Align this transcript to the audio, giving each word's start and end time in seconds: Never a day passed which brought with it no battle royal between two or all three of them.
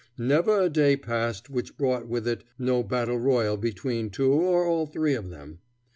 Never 0.17 0.59
a 0.61 0.67
day 0.67 0.97
passed 0.97 1.47
which 1.51 1.77
brought 1.77 2.07
with 2.07 2.27
it 2.27 2.43
no 2.57 2.81
battle 2.81 3.19
royal 3.19 3.55
between 3.55 4.09
two 4.09 4.31
or 4.33 4.65
all 4.65 4.87
three 4.87 5.13
of 5.13 5.29
them. 5.29 5.59